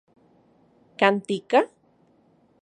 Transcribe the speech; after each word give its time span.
¿Kan 0.99 1.15
tika? 1.27 1.61